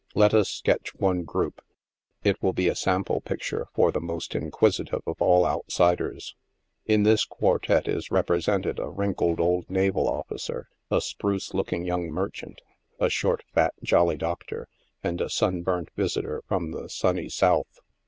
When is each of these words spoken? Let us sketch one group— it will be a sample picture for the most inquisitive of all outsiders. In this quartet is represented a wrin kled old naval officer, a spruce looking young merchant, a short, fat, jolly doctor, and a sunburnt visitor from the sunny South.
Let 0.15 0.33
us 0.33 0.49
sketch 0.49 0.95
one 0.95 1.25
group— 1.25 1.61
it 2.23 2.41
will 2.41 2.53
be 2.53 2.67
a 2.67 2.73
sample 2.73 3.21
picture 3.21 3.67
for 3.75 3.91
the 3.91 4.01
most 4.01 4.33
inquisitive 4.33 5.03
of 5.05 5.21
all 5.21 5.45
outsiders. 5.45 6.33
In 6.87 7.03
this 7.03 7.23
quartet 7.23 7.87
is 7.87 8.09
represented 8.09 8.79
a 8.79 8.89
wrin 8.89 9.13
kled 9.13 9.39
old 9.39 9.69
naval 9.69 10.07
officer, 10.09 10.69
a 10.89 11.01
spruce 11.01 11.53
looking 11.53 11.85
young 11.85 12.09
merchant, 12.09 12.61
a 12.99 13.11
short, 13.11 13.43
fat, 13.53 13.75
jolly 13.83 14.17
doctor, 14.17 14.67
and 15.03 15.21
a 15.21 15.29
sunburnt 15.29 15.89
visitor 15.95 16.41
from 16.47 16.71
the 16.71 16.89
sunny 16.89 17.29
South. 17.29 17.79